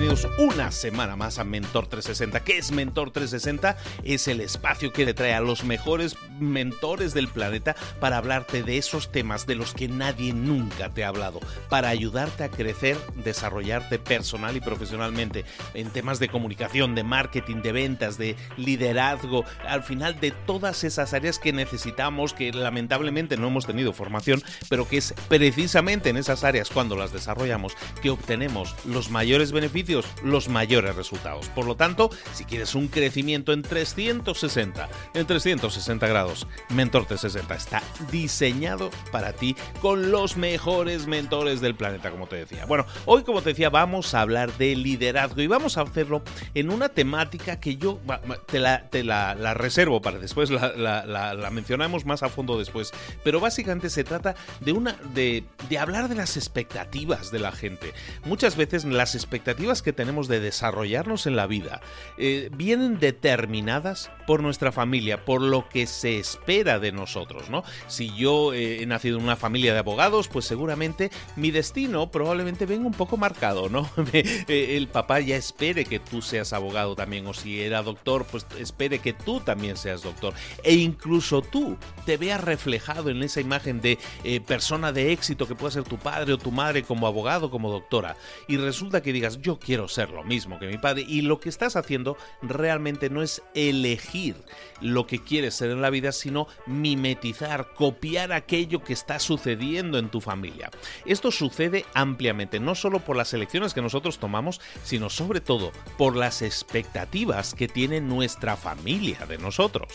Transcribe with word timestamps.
Bienvenidos 0.00 0.30
una 0.38 0.70
semana 0.70 1.14
más 1.14 1.38
a 1.38 1.44
Mentor 1.44 1.86
360. 1.86 2.42
¿Qué 2.42 2.56
es 2.56 2.72
Mentor 2.72 3.10
360? 3.10 3.76
Es 4.02 4.28
el 4.28 4.40
espacio 4.40 4.94
que 4.94 5.04
le 5.04 5.12
trae 5.12 5.34
a 5.34 5.42
los 5.42 5.62
mejores 5.62 6.16
mentores 6.38 7.12
del 7.12 7.28
planeta 7.28 7.76
para 8.00 8.16
hablarte 8.16 8.62
de 8.62 8.78
esos 8.78 9.12
temas 9.12 9.46
de 9.46 9.56
los 9.56 9.74
que 9.74 9.88
nadie 9.88 10.32
nunca 10.32 10.88
te 10.88 11.04
ha 11.04 11.08
hablado, 11.08 11.40
para 11.68 11.90
ayudarte 11.90 12.44
a 12.44 12.48
crecer, 12.48 12.96
desarrollarte 13.22 13.98
personal 13.98 14.56
y 14.56 14.60
profesionalmente 14.60 15.44
en 15.74 15.90
temas 15.90 16.18
de 16.18 16.28
comunicación, 16.28 16.94
de 16.94 17.04
marketing, 17.04 17.56
de 17.56 17.72
ventas, 17.72 18.16
de 18.16 18.36
liderazgo, 18.56 19.44
al 19.68 19.82
final 19.82 20.18
de 20.18 20.30
todas 20.30 20.82
esas 20.82 21.12
áreas 21.12 21.38
que 21.38 21.52
necesitamos, 21.52 22.32
que 22.32 22.52
lamentablemente 22.52 23.36
no 23.36 23.48
hemos 23.48 23.66
tenido 23.66 23.92
formación, 23.92 24.42
pero 24.70 24.88
que 24.88 24.96
es 24.96 25.12
precisamente 25.28 26.08
en 26.08 26.16
esas 26.16 26.42
áreas 26.42 26.70
cuando 26.70 26.96
las 26.96 27.12
desarrollamos 27.12 27.74
que 28.00 28.08
obtenemos 28.08 28.74
los 28.86 29.10
mayores 29.10 29.52
beneficios 29.52 29.89
los 30.22 30.48
mayores 30.48 30.94
resultados. 30.96 31.48
Por 31.48 31.66
lo 31.66 31.76
tanto, 31.76 32.10
si 32.32 32.44
quieres 32.44 32.74
un 32.74 32.88
crecimiento 32.88 33.52
en 33.52 33.62
360, 33.62 34.88
en 35.14 35.26
360 35.26 36.06
grados, 36.06 36.46
Mentor 36.70 37.06
360 37.06 37.54
está 37.54 37.82
diseñado 38.10 38.90
para 39.10 39.32
ti 39.32 39.56
con 39.80 40.10
los 40.10 40.36
mejores 40.36 41.06
mentores 41.06 41.60
del 41.60 41.74
planeta, 41.74 42.10
como 42.10 42.26
te 42.26 42.36
decía. 42.36 42.66
Bueno, 42.66 42.86
hoy, 43.06 43.22
como 43.22 43.42
te 43.42 43.50
decía, 43.50 43.70
vamos 43.70 44.14
a 44.14 44.20
hablar 44.20 44.56
de 44.56 44.76
liderazgo 44.76 45.40
y 45.42 45.46
vamos 45.46 45.76
a 45.76 45.82
hacerlo 45.82 46.22
en 46.54 46.70
una 46.70 46.88
temática 46.88 47.60
que 47.60 47.76
yo 47.76 48.00
te 48.46 48.60
la, 48.60 49.54
reservo 49.54 50.00
para 50.00 50.18
después, 50.18 50.50
la, 50.50 51.50
mencionamos 51.50 52.04
más 52.04 52.22
a 52.22 52.28
fondo 52.28 52.58
después, 52.58 52.92
pero 53.24 53.40
básicamente 53.40 53.90
se 53.90 54.04
trata 54.04 54.34
de, 54.60 54.72
una, 54.72 54.96
de, 55.14 55.44
de 55.68 55.78
hablar 55.78 56.08
de 56.08 56.14
las 56.14 56.36
expectativas 56.36 57.30
de 57.30 57.38
la 57.38 57.52
gente. 57.52 57.92
Muchas 58.24 58.56
veces 58.56 58.84
las 58.84 59.14
expectativas 59.14 59.69
que 59.78 59.92
tenemos 59.92 60.26
de 60.26 60.40
desarrollarnos 60.40 61.26
en 61.26 61.36
la 61.36 61.46
vida 61.46 61.80
eh, 62.18 62.50
vienen 62.52 62.98
determinadas 62.98 64.10
por 64.26 64.42
nuestra 64.42 64.72
familia, 64.72 65.24
por 65.24 65.40
lo 65.40 65.68
que 65.68 65.86
se 65.86 66.18
espera 66.18 66.78
de 66.78 66.92
nosotros, 66.92 67.50
¿no? 67.50 67.62
Si 67.86 68.14
yo 68.14 68.52
eh, 68.52 68.82
he 68.82 68.86
nacido 68.86 69.18
en 69.18 69.24
una 69.24 69.36
familia 69.36 69.72
de 69.72 69.78
abogados, 69.78 70.28
pues 70.28 70.44
seguramente 70.44 71.10
mi 71.36 71.50
destino 71.50 72.10
probablemente 72.10 72.66
venga 72.66 72.86
un 72.86 72.94
poco 72.94 73.16
marcado, 73.16 73.68
¿no? 73.68 73.88
Eh, 74.48 74.76
el 74.76 74.88
papá 74.88 75.20
ya 75.20 75.36
espere 75.36 75.84
que 75.84 76.00
tú 76.00 76.20
seas 76.20 76.52
abogado 76.52 76.96
también, 76.96 77.26
o 77.26 77.34
si 77.34 77.60
era 77.60 77.82
doctor, 77.82 78.26
pues 78.30 78.46
espere 78.58 78.98
que 78.98 79.12
tú 79.12 79.40
también 79.40 79.76
seas 79.76 80.02
doctor. 80.02 80.34
E 80.64 80.74
incluso 80.74 81.42
tú 81.42 81.76
te 82.04 82.16
veas 82.16 82.42
reflejado 82.42 83.10
en 83.10 83.22
esa 83.22 83.40
imagen 83.40 83.80
de 83.80 83.98
persona 84.46 84.92
de 84.92 85.12
éxito 85.12 85.46
que 85.46 85.54
pueda 85.54 85.70
ser 85.70 85.84
tu 85.84 85.98
padre 85.98 86.32
o 86.32 86.38
tu 86.38 86.50
madre 86.50 86.82
como 86.82 87.06
abogado, 87.06 87.50
como 87.50 87.70
doctora. 87.70 88.16
Y 88.48 88.56
resulta 88.56 89.02
que 89.02 89.12
digas, 89.12 89.40
yo 89.40 89.59
quiero 89.64 89.88
ser 89.88 90.10
lo 90.10 90.24
mismo 90.24 90.58
que 90.58 90.66
mi 90.66 90.78
padre 90.78 91.04
y 91.06 91.22
lo 91.22 91.38
que 91.38 91.48
estás 91.48 91.76
haciendo 91.76 92.16
realmente 92.42 93.10
no 93.10 93.22
es 93.22 93.42
elegir 93.54 94.36
lo 94.80 95.06
que 95.06 95.22
quieres 95.22 95.54
ser 95.54 95.70
en 95.70 95.82
la 95.82 95.90
vida, 95.90 96.12
sino 96.12 96.48
mimetizar, 96.66 97.74
copiar 97.74 98.32
aquello 98.32 98.82
que 98.82 98.92
está 98.92 99.18
sucediendo 99.18 99.98
en 99.98 100.08
tu 100.08 100.20
familia. 100.20 100.70
Esto 101.04 101.30
sucede 101.30 101.84
ampliamente, 101.94 102.60
no 102.60 102.74
solo 102.74 103.00
por 103.00 103.16
las 103.16 103.32
elecciones 103.34 103.74
que 103.74 103.82
nosotros 103.82 104.18
tomamos, 104.18 104.60
sino 104.82 105.10
sobre 105.10 105.40
todo 105.40 105.72
por 105.98 106.16
las 106.16 106.42
expectativas 106.42 107.54
que 107.54 107.68
tiene 107.68 108.00
nuestra 108.00 108.56
familia 108.56 109.26
de 109.26 109.38
nosotros. 109.38 109.88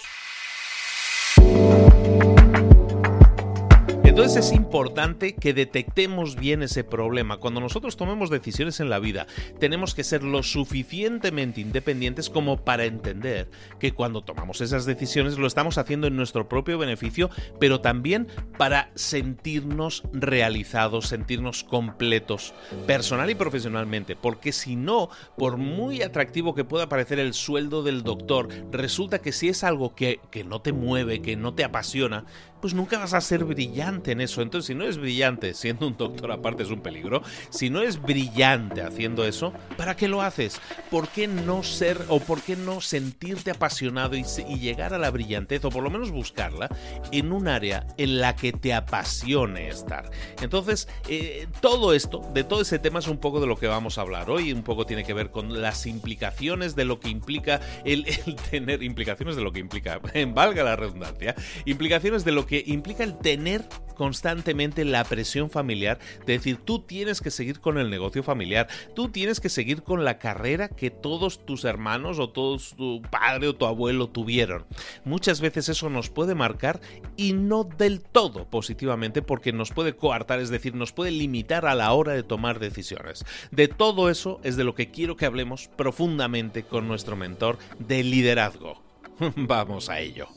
Entonces 4.15 4.45
es 4.45 4.53
importante 4.53 5.35
que 5.35 5.53
detectemos 5.53 6.37
bien 6.37 6.63
ese 6.63 6.85
problema. 6.85 7.35
Cuando 7.35 7.59
nosotros 7.59 7.97
tomemos 7.97 8.29
decisiones 8.29 8.79
en 8.79 8.89
la 8.89 8.99
vida, 8.99 9.27
tenemos 9.59 9.93
que 9.93 10.05
ser 10.05 10.23
lo 10.23 10.41
suficientemente 10.41 11.59
independientes 11.59 12.29
como 12.29 12.63
para 12.63 12.85
entender 12.85 13.49
que 13.77 13.91
cuando 13.91 14.23
tomamos 14.23 14.61
esas 14.61 14.85
decisiones 14.85 15.37
lo 15.37 15.47
estamos 15.47 15.77
haciendo 15.77 16.07
en 16.07 16.15
nuestro 16.15 16.47
propio 16.47 16.77
beneficio, 16.77 17.29
pero 17.59 17.81
también 17.81 18.29
para 18.57 18.89
sentirnos 18.95 20.03
realizados, 20.13 21.07
sentirnos 21.07 21.65
completos, 21.65 22.53
personal 22.87 23.29
y 23.29 23.35
profesionalmente. 23.35 24.15
Porque 24.15 24.53
si 24.53 24.77
no, 24.77 25.09
por 25.37 25.57
muy 25.57 26.03
atractivo 26.03 26.55
que 26.55 26.63
pueda 26.63 26.87
parecer 26.87 27.19
el 27.19 27.33
sueldo 27.33 27.83
del 27.83 28.03
doctor, 28.03 28.47
resulta 28.71 29.19
que 29.19 29.33
si 29.33 29.49
es 29.49 29.65
algo 29.65 29.93
que, 29.93 30.21
que 30.31 30.45
no 30.45 30.61
te 30.61 30.71
mueve, 30.71 31.21
que 31.21 31.35
no 31.35 31.53
te 31.53 31.65
apasiona, 31.65 32.23
pues 32.61 32.73
nunca 32.73 32.97
vas 32.97 33.13
a 33.13 33.21
ser 33.21 33.43
brillante 33.43 34.04
en 34.11 34.21
eso, 34.21 34.41
entonces 34.41 34.67
si 34.67 34.75
no 34.75 34.85
es 34.85 34.97
brillante 34.97 35.53
siendo 35.53 35.87
un 35.87 35.97
doctor 35.97 36.31
aparte 36.31 36.63
es 36.63 36.69
un 36.69 36.81
peligro, 36.81 37.21
si 37.49 37.69
no 37.69 37.81
es 37.81 38.01
brillante 38.01 38.81
haciendo 38.81 39.25
eso, 39.25 39.53
¿para 39.77 39.95
qué 39.95 40.07
lo 40.07 40.21
haces? 40.21 40.59
¿Por 40.91 41.07
qué 41.09 41.27
no 41.27 41.63
ser 41.63 41.99
o 42.09 42.19
por 42.19 42.41
qué 42.41 42.55
no 42.55 42.81
sentirte 42.81 43.51
apasionado 43.51 44.15
y, 44.15 44.23
llegar 44.55 44.93
a 44.93 44.97
la 44.97 45.11
brillantez 45.11 45.63
o 45.65 45.69
por 45.69 45.83
lo 45.83 45.89
menos 45.89 46.11
buscarla 46.11 46.69
en 47.11 47.31
un 47.31 47.47
área 47.47 47.85
en 47.97 48.19
la 48.19 48.35
que 48.35 48.53
te 48.53 48.73
apasione 48.73 49.67
estar? 49.67 50.09
Entonces, 50.41 50.87
eh, 51.07 51.47
todo 51.61 51.93
esto, 51.93 52.21
de 52.33 52.43
todo 52.43 52.61
ese 52.61 52.79
tema 52.79 52.99
es 52.99 53.07
un 53.07 53.17
poco 53.17 53.39
de 53.39 53.47
lo 53.47 53.57
que 53.57 53.67
vamos 53.67 53.97
a 53.97 54.01
hablar 54.01 54.29
hoy, 54.29 54.53
un 54.53 54.63
poco 54.63 54.85
tiene 54.85 55.03
que 55.03 55.13
ver 55.13 55.31
con 55.31 55.61
las 55.61 55.85
implicaciones 55.85 56.75
de 56.75 56.85
lo 56.85 56.99
que 56.99 57.09
implica 57.09 57.59
el, 57.83 58.07
el 58.07 58.35
tener 58.35 58.83
implicaciones 58.83 59.35
de 59.35 59.43
lo 59.43 59.51
que 59.51 59.59
implica, 59.59 59.99
valga 60.33 60.63
la 60.63 60.75
redundancia, 60.75 61.35
implicaciones 61.65 62.23
de 62.23 62.31
lo 62.31 62.45
que 62.45 62.63
implica 62.65 63.03
el 63.03 63.17
tener 63.17 63.63
constantemente 63.95 64.85
la 64.85 65.03
presión 65.03 65.49
familiar 65.49 65.99
de 66.25 66.33
decir, 66.33 66.57
tú 66.57 66.79
tienes 66.79 67.21
que 67.21 67.31
seguir 67.31 67.59
con 67.59 67.77
el 67.77 67.89
negocio 67.89 68.23
familiar, 68.23 68.67
tú 68.93 69.09
tienes 69.09 69.39
que 69.39 69.49
seguir 69.49 69.83
con 69.83 70.05
la 70.05 70.19
carrera 70.19 70.69
que 70.69 70.91
todos 70.91 71.45
tus 71.45 71.63
hermanos 71.63 72.19
o 72.19 72.29
todos 72.29 72.75
tu 72.75 73.01
padre 73.01 73.47
o 73.47 73.55
tu 73.55 73.65
abuelo 73.65 74.07
tuvieron. 74.07 74.65
Muchas 75.03 75.41
veces 75.41 75.69
eso 75.69 75.89
nos 75.89 76.09
puede 76.09 76.35
marcar 76.35 76.79
y 77.17 77.33
no 77.33 77.63
del 77.63 78.01
todo 78.01 78.45
positivamente 78.49 79.21
porque 79.21 79.53
nos 79.53 79.71
puede 79.71 79.95
coartar, 79.95 80.39
es 80.39 80.49
decir, 80.49 80.75
nos 80.75 80.91
puede 80.91 81.11
limitar 81.11 81.65
a 81.65 81.75
la 81.75 81.91
hora 81.93 82.13
de 82.13 82.23
tomar 82.23 82.59
decisiones. 82.59 83.25
De 83.51 83.67
todo 83.67 84.09
eso 84.09 84.39
es 84.43 84.55
de 84.55 84.63
lo 84.63 84.75
que 84.75 84.91
quiero 84.91 85.15
que 85.15 85.25
hablemos 85.25 85.69
profundamente 85.75 86.63
con 86.63 86.87
nuestro 86.87 87.15
mentor 87.15 87.57
de 87.79 88.03
liderazgo. 88.03 88.81
Vamos 89.35 89.89
a 89.89 89.99
ello. 89.99 90.27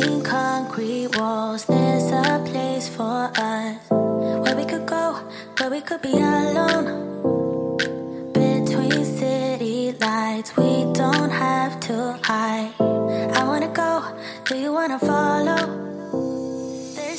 Between 0.00 0.22
concrete 0.22 1.18
walls, 1.18 1.66
there's 1.66 2.10
a 2.10 2.42
place 2.46 2.88
for 2.88 3.30
us 3.36 3.76
where 3.90 4.56
we 4.56 4.64
could 4.64 4.86
go, 4.86 5.12
where 5.58 5.68
we 5.68 5.82
could 5.82 6.00
be 6.00 6.14
alone. 6.14 6.86
Between 8.32 9.04
city 9.04 9.92
lights, 10.00 10.56
we 10.56 10.90
don't 10.94 11.28
have 11.28 11.78
to 11.80 12.18
hide. 12.22 12.72
I 12.80 13.44
wanna 13.44 13.68
go, 13.68 14.02
do 14.46 14.56
you 14.56 14.72
wanna 14.72 14.98
follow? 14.98 15.89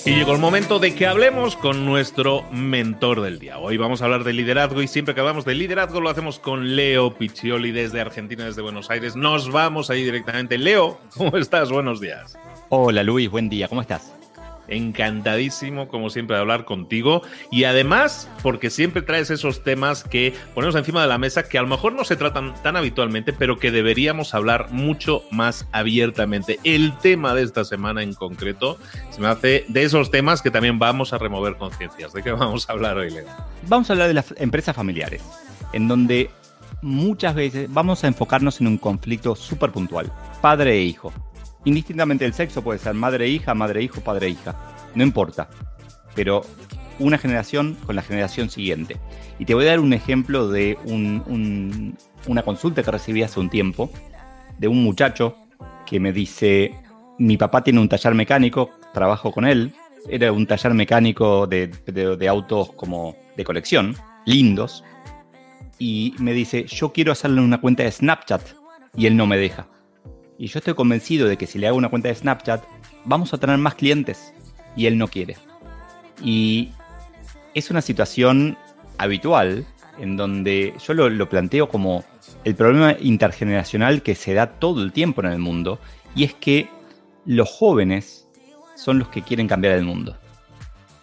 Y 0.04 0.16
llegó 0.16 0.34
el 0.34 0.40
momento 0.40 0.80
de 0.80 0.96
que 0.96 1.06
hablemos 1.06 1.56
con 1.56 1.86
nuestro 1.86 2.44
mentor 2.52 3.22
del 3.22 3.38
día. 3.38 3.60
Hoy 3.60 3.78
vamos 3.78 4.02
a 4.02 4.06
hablar 4.06 4.24
de 4.24 4.34
liderazgo 4.34 4.82
y 4.82 4.88
siempre 4.88 5.14
que 5.14 5.22
hablamos 5.22 5.46
de 5.46 5.54
liderazgo 5.54 6.02
lo 6.02 6.10
hacemos 6.10 6.40
con 6.40 6.76
Leo 6.76 7.14
Piccioli 7.14 7.72
desde 7.72 8.02
Argentina, 8.02 8.46
desde 8.46 8.64
Buenos 8.64 8.90
Aires. 8.90 9.16
Nos 9.16 9.52
vamos 9.52 9.92
ahí 9.92 10.04
directamente. 10.04 10.58
Leo, 10.58 11.00
¿cómo 11.16 11.38
estás? 11.38 11.72
Buenos 11.72 12.02
días. 12.02 12.36
Hola 12.70 13.04
Luis, 13.04 13.30
buen 13.30 13.48
día, 13.48 13.68
¿cómo 13.68 13.82
estás? 13.82 14.12
Encantadísimo, 14.72 15.88
como 15.88 16.10
siempre, 16.10 16.36
de 16.36 16.42
hablar 16.42 16.66
contigo. 16.66 17.22
Y 17.52 17.66
además, 17.66 18.30
porque 18.42 18.70
siempre 18.70 19.02
traes 19.02 19.30
esos 19.30 19.64
temas 19.64 20.04
que 20.04 20.34
ponemos 20.56 20.76
encima 20.76 21.02
de 21.02 21.08
la 21.08 21.18
mesa 21.18 21.44
que 21.44 21.58
a 21.58 21.62
lo 21.62 21.68
mejor 21.68 21.94
no 21.94 22.04
se 22.04 22.16
tratan 22.16 22.54
tan 22.64 22.76
habitualmente, 22.76 23.34
pero 23.34 23.60
que 23.60 23.72
deberíamos 23.72 24.34
hablar 24.34 24.72
mucho 24.72 25.24
más 25.30 25.68
abiertamente. 25.72 26.60
El 26.64 26.98
tema 26.98 27.36
de 27.36 27.44
esta 27.44 27.64
semana 27.64 28.02
en 28.02 28.14
concreto 28.14 28.78
se 29.12 29.22
me 29.22 29.28
hace 29.28 29.66
de 29.68 29.84
esos 29.84 30.10
temas 30.10 30.42
que 30.42 30.52
también 30.52 30.80
vamos 30.80 31.14
a 31.14 31.18
remover 31.18 31.58
conciencias. 31.58 32.14
¿De 32.14 32.24
qué 32.24 32.32
vamos 32.32 32.70
a 32.70 32.74
hablar 32.74 32.98
hoy, 32.98 33.12
Leo? 33.12 33.26
Vamos 33.68 33.90
a 33.90 33.94
hablar 33.94 34.08
de 34.08 34.14
las 34.16 34.34
empresas 34.38 34.76
familiares, 34.76 35.22
en 35.74 35.88
donde 35.88 36.30
muchas 36.82 37.36
veces 37.36 37.72
vamos 37.72 38.04
a 38.04 38.08
enfocarnos 38.08 38.60
en 38.62 38.68
un 38.68 38.78
conflicto 38.78 39.36
súper 39.36 39.72
puntual, 39.72 40.12
padre 40.42 40.74
e 40.74 40.82
hijo 40.82 41.14
Indistintamente 41.66 42.26
el 42.26 42.34
sexo 42.34 42.64
puede 42.64 42.80
ser 42.80 42.94
madre 42.94 43.28
hija, 43.28 43.54
madre 43.54 43.84
hijo, 43.84 44.02
padre 44.02 44.30
hija. 44.30 44.56
No 44.96 45.04
importa. 45.04 45.50
Pero 46.16 46.42
una 47.00 47.18
generación 47.18 47.78
con 47.86 47.96
la 47.96 48.02
generación 48.02 48.50
siguiente. 48.50 48.98
Y 49.40 49.46
te 49.46 49.54
voy 49.54 49.66
a 49.66 49.70
dar 49.70 49.80
un 49.80 49.94
ejemplo 49.94 50.48
de 50.50 50.78
una 52.28 52.44
consulta 52.44 52.84
que 52.84 52.92
recibí 52.92 53.24
hace 53.24 53.40
un 53.40 53.50
tiempo 53.50 53.92
de 54.60 54.68
un 54.68 54.84
muchacho 54.84 55.36
que 55.86 56.00
me 56.00 56.14
dice, 56.14 56.72
mi 57.18 57.38
papá 57.38 57.64
tiene 57.64 57.80
un 57.80 57.90
taller 57.90 58.14
mecánico, 58.14 58.70
trabajo 58.94 59.32
con 59.32 59.46
él, 59.46 59.74
era 60.08 60.32
un 60.32 60.46
taller 60.46 60.74
mecánico 60.74 61.48
de, 61.48 61.68
de 61.68 62.28
autos 62.28 62.72
como 62.74 63.16
de 63.36 63.44
colección, 63.44 63.96
lindos, 64.26 64.84
y 65.80 66.14
me 66.20 66.34
dice, 66.34 66.66
yo 66.68 66.94
quiero 66.94 67.12
hacerle 67.12 67.42
una 67.42 67.60
cuenta 67.60 67.82
de 67.82 67.92
Snapchat 67.92 68.42
y 68.96 69.08
él 69.08 69.18
no 69.18 69.26
me 69.26 69.38
deja. 69.38 69.68
Y 70.42 70.48
yo 70.48 70.58
estoy 70.58 70.74
convencido 70.74 71.28
de 71.28 71.38
que 71.38 71.46
si 71.46 71.60
le 71.60 71.68
hago 71.68 71.78
una 71.78 71.90
cuenta 71.90 72.08
de 72.08 72.16
Snapchat, 72.16 72.64
vamos 73.06 73.32
a 73.32 73.38
tener 73.38 73.60
más 73.60 73.76
clientes. 73.76 74.34
Y 74.76 74.88
él 74.88 74.98
no 74.98 75.08
quiere. 75.08 75.38
Y 76.24 76.70
es 77.54 77.70
una 77.70 77.82
situación 77.82 78.58
habitual 78.98 79.68
en 80.00 80.18
donde 80.18 80.74
yo 80.84 80.96
lo, 80.96 81.30
planteo 81.30 81.70
como 81.70 82.04
el 82.44 82.56
problema 82.56 82.96
intergeneracional 83.00 84.02
que 84.02 84.16
se 84.16 84.34
da 84.34 84.48
todo 84.48 84.82
el 84.82 84.92
tiempo 84.92 85.22
en 85.22 85.28
el 85.28 85.38
mundo. 85.38 85.78
Y 86.16 86.24
es 86.24 86.34
que 86.34 86.68
los 87.28 87.48
jóvenes 87.48 88.28
son 88.76 88.98
los 88.98 89.10
que 89.10 89.22
quieren 89.22 89.48
cambiar 89.48 89.76
el 89.76 89.86
mundo. 89.86 90.18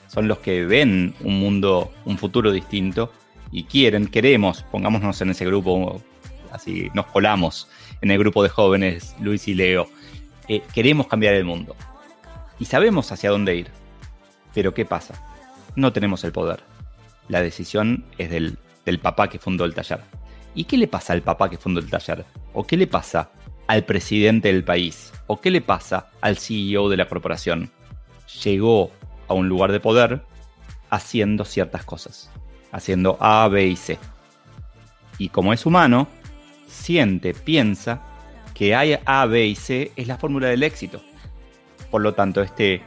Son 0.09 0.27
los 0.27 0.39
que 0.39 0.65
ven 0.65 1.15
un 1.21 1.39
mundo, 1.39 1.93
un 2.07 2.19
futuro 2.19 2.51
distinto 2.51 3.13
y 3.53 3.63
quieren, 3.63 4.09
queremos, 4.09 4.65
pongámonos 4.65 5.21
en 5.21 5.31
ese 5.31 5.47
grupo, 5.47 6.03
así 6.51 6.91
nos 6.93 7.07
colamos 7.07 7.69
en 8.01 8.11
el 8.11 8.19
grupo 8.19 8.43
de 8.43 8.49
jóvenes, 8.49 9.15
Luis 9.21 9.49
y 9.49 9.55
Leo. 9.55 9.89
Queremos 10.73 11.07
cambiar 11.07 11.35
el 11.35 11.45
mundo. 11.45 11.77
Y 12.59 12.65
sabemos 12.65 13.13
hacia 13.13 13.31
dónde 13.31 13.57
ir. 13.57 13.69
Pero 14.55 14.75
¿qué 14.75 14.85
pasa? 14.85 15.15
No 15.77 15.93
tenemos 15.93 16.25
el 16.25 16.33
poder. 16.33 16.63
La 17.29 17.43
decisión 17.43 18.05
es 18.17 18.31
del, 18.31 18.59
del 18.85 18.99
papá 18.99 19.29
que 19.29 19.39
fundó 19.39 19.65
el 19.65 19.75
taller. 19.75 20.01
¿Y 20.55 20.65
qué 20.65 20.77
le 20.77 20.89
pasa 20.89 21.13
al 21.13 21.23
papá 21.23 21.51
que 21.51 21.59
fundó 21.59 21.81
el 21.81 21.91
taller? 21.91 22.25
¿O 22.53 22.67
qué 22.67 22.77
le 22.77 22.87
pasa 22.87 23.31
al 23.67 23.85
presidente 23.85 24.53
del 24.53 24.65
país? 24.65 25.13
¿O 25.27 25.41
qué 25.41 25.51
le 25.51 25.61
pasa 25.61 26.09
al 26.21 26.39
CEO 26.39 26.89
de 26.89 26.97
la 26.97 27.09
corporación? 27.09 27.71
Llegó 28.43 28.91
a 29.29 29.35
un 29.35 29.49
lugar 29.49 29.73
de 29.73 29.81
poder 29.81 30.23
haciendo 30.91 31.45
ciertas 31.45 31.85
cosas. 31.85 32.31
Haciendo 32.73 33.19
A, 33.21 33.47
B 33.49 33.67
y 33.67 33.77
C. 33.77 33.99
Y 35.19 35.29
como 35.29 35.53
es 35.53 35.67
humano, 35.67 36.09
siente, 36.69 37.35
piensa 37.35 38.03
que 38.55 38.75
hay 38.75 38.99
A, 39.05 39.27
B 39.27 39.47
y 39.47 39.55
C 39.55 39.93
es 39.97 40.07
la 40.07 40.19
fórmula 40.19 40.49
del 40.49 40.63
éxito. 40.63 41.01
Por 41.91 42.03
lo 42.03 42.15
tanto, 42.15 42.43
este 42.43 42.83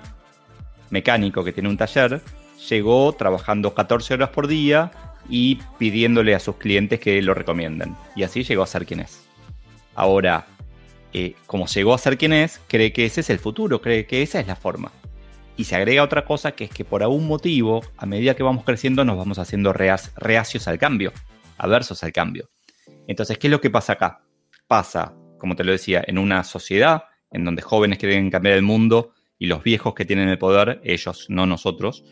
mecánico 0.89 1.44
que 1.44 1.54
tiene 1.54 1.69
un 1.69 1.78
taller 1.78 2.22
llegó 2.69 3.13
trabajando 3.13 3.74
14 3.74 4.13
horas 4.13 4.30
por 4.30 4.48
día 4.48 4.92
y 5.30 5.60
pidiéndole 5.78 6.36
a 6.36 6.39
sus 6.39 6.57
clientes 6.57 7.00
que 7.00 7.22
lo 7.22 7.33
recomienden. 7.33 7.95
Y 8.16 8.24
así 8.24 8.44
llegó 8.44 8.63
a 8.63 8.68
ser 8.68 8.86
quien 8.86 9.00
es. 9.00 9.24
Ahora, 9.95 10.45
eh, 11.13 11.36
como 11.45 11.68
llegó 11.68 11.94
a 11.94 11.98
ser 11.98 12.18
quien 12.18 12.34
es, 12.34 12.60
cree 12.68 12.94
que 12.94 13.06
ese 13.06 13.22
es 13.22 13.30
el 13.30 13.39
futuro, 13.39 13.81
cree 13.81 14.06
que 14.06 14.22
esa 14.22 14.39
es 14.39 14.48
la 14.48 14.56
forma. 14.56 14.92
Y 15.57 15.66
se 15.66 15.75
agrega 15.75 16.04
otra 16.04 16.25
cosa 16.25 16.54
que 16.54 16.66
es 16.66 16.72
que 16.72 16.86
por 16.86 17.04
algún 17.04 17.27
motivo, 17.27 17.81
a 17.98 18.06
medida 18.06 18.36
que 18.36 18.44
vamos 18.44 18.63
creciendo, 18.63 19.04
nos 19.04 19.18
vamos 19.18 19.38
haciendo 19.38 19.74
reacios 19.74 20.67
al 20.67 20.79
cambio, 20.79 21.12
aversos 21.58 22.03
al 22.03 22.12
cambio. 22.12 22.48
Entonces, 23.12 23.38
¿qué 23.38 23.48
es 23.48 23.51
lo 23.51 23.60
que 23.60 23.70
pasa 23.70 23.94
acá? 23.94 24.24
Pasa, 24.68 25.13
como 25.38 25.58
te 25.58 25.65
lo 25.65 25.74
decía, 25.74 26.01
en 26.08 26.18
una 26.18 26.46
sociedad 26.46 27.03
en 27.30 27.44
donde 27.44 27.62
jóvenes 27.62 27.98
quieren 27.98 28.30
cambiar 28.30 28.56
el 28.56 28.62
mundo 28.62 29.12
y 29.38 29.48
los 29.48 29.63
viejos 29.63 29.94
que 29.94 30.06
tienen 30.06 30.30
el 30.30 30.38
poder, 30.38 30.80
ellos, 30.86 31.25
no 31.27 31.46
nosotros, 31.46 32.06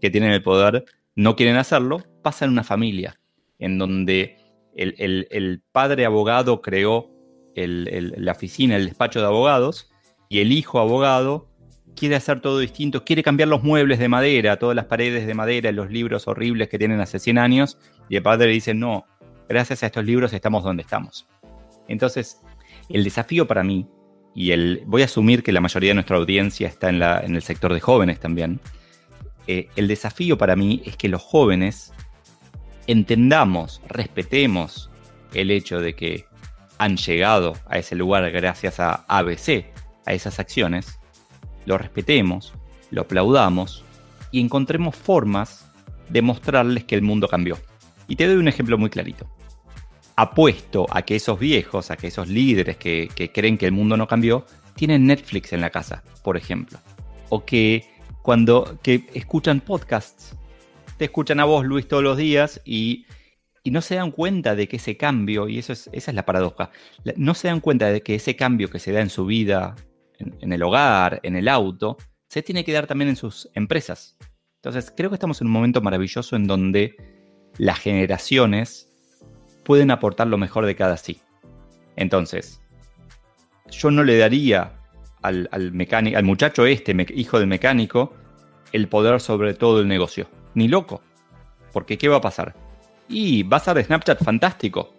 que 0.00 0.08
tienen 0.08 0.32
el 0.32 0.42
poder, 0.42 0.86
no 1.14 1.36
quieren 1.36 1.56
hacerlo, 1.56 2.02
pasa 2.22 2.46
en 2.46 2.52
una 2.52 2.64
familia, 2.64 3.20
en 3.58 3.76
donde 3.76 4.38
el, 4.74 5.62
padre 5.72 6.06
abogado 6.06 6.62
creó 6.62 7.10
la 7.54 8.32
oficina, 8.32 8.76
el 8.76 8.86
despacho 8.86 9.20
de 9.20 9.26
abogados, 9.26 9.90
y 10.30 10.40
el 10.40 10.52
hijo 10.52 10.78
abogado 10.78 11.50
quiere 11.96 12.16
hacer 12.16 12.40
todo 12.40 12.60
distinto, 12.60 13.04
quiere 13.04 13.22
cambiar 13.22 13.50
los 13.50 13.62
muebles 13.62 13.98
de 13.98 14.08
madera, 14.08 14.58
todas 14.58 14.74
las 14.74 14.86
paredes 14.86 15.26
de 15.26 15.34
madera, 15.34 15.70
los 15.70 15.90
libros 15.90 16.26
horribles 16.28 16.70
que 16.70 16.78
tienen 16.78 17.00
hace 17.00 17.18
100 17.18 17.36
años, 17.36 17.78
y 18.08 18.16
el 18.16 18.22
padre 18.22 18.46
dice, 18.46 18.72
no, 18.72 19.04
gracias 19.48 19.82
a 19.82 19.86
estos 19.86 20.04
libros 20.04 20.32
estamos 20.32 20.64
donde 20.64 20.82
estamos. 20.82 21.26
Entonces, 21.88 22.40
el 22.88 23.04
desafío 23.04 23.46
para 23.46 23.62
mí, 23.62 23.86
y 24.34 24.50
el, 24.50 24.82
voy 24.86 25.02
a 25.02 25.06
asumir 25.06 25.42
que 25.42 25.52
la 25.52 25.60
mayoría 25.60 25.90
de 25.90 25.94
nuestra 25.94 26.16
audiencia 26.16 26.68
está 26.68 26.88
en, 26.88 26.98
la, 26.98 27.20
en 27.20 27.34
el 27.34 27.42
sector 27.42 27.72
de 27.72 27.80
jóvenes 27.80 28.20
también, 28.20 28.60
eh, 29.46 29.68
el 29.76 29.88
desafío 29.88 30.36
para 30.36 30.56
mí 30.56 30.82
es 30.84 30.96
que 30.96 31.08
los 31.08 31.22
jóvenes 31.22 31.92
entendamos, 32.86 33.80
respetemos 33.88 34.90
el 35.32 35.50
hecho 35.50 35.80
de 35.80 35.94
que 35.94 36.26
han 36.78 36.96
llegado 36.96 37.54
a 37.66 37.78
ese 37.78 37.94
lugar 37.94 38.30
gracias 38.30 38.80
a 38.80 39.04
ABC, 39.08 39.66
a 40.04 40.12
esas 40.12 40.38
acciones, 40.38 40.98
lo 41.64 41.78
respetemos, 41.78 42.54
lo 42.90 43.02
aplaudamos 43.02 43.84
y 44.30 44.40
encontremos 44.40 44.94
formas 44.94 45.70
de 46.08 46.22
mostrarles 46.22 46.84
que 46.84 46.94
el 46.94 47.02
mundo 47.02 47.28
cambió. 47.28 47.58
Y 48.08 48.16
te 48.16 48.26
doy 48.26 48.36
un 48.36 48.48
ejemplo 48.48 48.78
muy 48.78 48.90
clarito. 48.90 49.28
Apuesto 50.16 50.86
a 50.90 51.02
que 51.02 51.16
esos 51.16 51.38
viejos, 51.38 51.90
a 51.90 51.96
que 51.96 52.06
esos 52.06 52.28
líderes 52.28 52.78
que, 52.78 53.08
creen 53.34 53.58
que 53.58 53.66
el 53.66 53.72
mundo 53.72 53.96
no 53.96 54.08
cambió, 54.08 54.46
tienen 54.74 55.06
Netflix 55.06 55.52
en 55.52 55.60
la 55.60 55.70
casa, 55.70 56.02
por 56.22 56.36
ejemplo. 56.36 56.78
O 57.28 57.44
que 57.44 57.84
cuando 58.22 58.78
que 58.82 59.06
escuchan 59.14 59.60
podcasts. 59.60 60.36
Te 60.96 61.04
escuchan 61.04 61.38
a 61.40 61.44
vos, 61.44 61.66
Luis, 61.66 61.86
todos 61.86 62.02
los 62.02 62.16
días 62.16 62.62
y, 62.64 63.04
no 63.66 63.82
se 63.82 63.96
dan 63.96 64.12
cuenta 64.12 64.54
de 64.54 64.68
que 64.68 64.76
ese 64.76 64.96
cambio, 64.96 65.48
y 65.48 65.58
eso 65.58 65.72
es, 65.72 65.90
esa 65.92 66.10
es 66.12 66.14
la 66.14 66.24
paradoja, 66.24 66.70
no 67.16 67.34
se 67.34 67.48
dan 67.48 67.60
cuenta 67.60 67.90
de 67.90 68.00
que 68.00 68.14
ese 68.14 68.36
cambio 68.36 68.70
que 68.70 68.78
se 68.78 68.92
da 68.92 69.00
en 69.00 69.10
su 69.10 69.26
vida, 69.26 69.74
en 70.18 70.52
el 70.52 70.62
hogar, 70.62 71.20
en 71.24 71.36
el 71.36 71.48
auto, 71.48 71.96
se 72.28 72.42
tiene 72.42 72.64
que 72.64 72.72
dar 72.72 72.86
también 72.86 73.10
en 73.10 73.16
sus 73.16 73.48
empresas. 73.54 74.16
Entonces, 74.62 74.92
creo 74.96 75.10
que 75.10 75.16
estamos 75.16 75.40
en 75.40 75.46
un 75.46 75.52
momento 75.52 75.80
maravilloso 75.80 76.36
en 76.36 76.46
donde 76.46 76.96
las 77.58 77.78
generaciones 77.78 78.92
pueden 79.66 79.90
aportar 79.90 80.28
lo 80.28 80.38
mejor 80.38 80.64
de 80.64 80.76
cada 80.76 80.96
sí. 80.96 81.20
Entonces, 81.96 82.62
yo 83.68 83.90
no 83.90 84.04
le 84.04 84.16
daría 84.16 84.74
al, 85.22 85.48
mecánico, 85.72 86.16
al 86.16 86.24
muchacho 86.24 86.66
este, 86.66 86.94
hijo 87.14 87.40
del 87.40 87.48
mecánico, 87.48 88.14
el 88.72 88.88
poder 88.88 89.20
sobre 89.20 89.54
todo 89.54 89.80
el 89.80 89.88
negocio. 89.88 90.28
Ni 90.54 90.68
loco. 90.68 91.02
Porque 91.72 91.98
¿qué 91.98 92.08
va 92.08 92.18
a 92.18 92.20
pasar? 92.20 92.54
Y 93.08 93.42
va 93.42 93.56
a 93.56 93.60
ser 93.60 93.84
Snapchat 93.84 94.22
fantástico. 94.22 94.94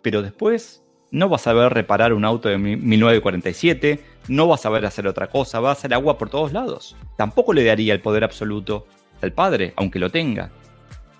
Pero 0.00 0.22
después 0.22 0.84
no 1.10 1.28
vas 1.28 1.42
a 1.42 1.50
saber 1.50 1.72
reparar 1.72 2.12
un 2.12 2.24
auto 2.24 2.48
de 2.48 2.56
1947, 2.56 4.04
no 4.28 4.46
vas 4.46 4.60
a 4.60 4.62
saber 4.64 4.86
hacer 4.86 5.08
otra 5.08 5.26
cosa, 5.26 5.58
va 5.58 5.70
a 5.70 5.72
hacer 5.72 5.92
agua 5.92 6.18
por 6.18 6.30
todos 6.30 6.52
lados. 6.52 6.96
Tampoco 7.16 7.52
le 7.52 7.64
daría 7.64 7.94
el 7.94 8.00
poder 8.00 8.22
absoluto 8.22 8.86
al 9.22 9.32
padre, 9.32 9.72
aunque 9.76 9.98
lo 9.98 10.10
tenga. 10.10 10.50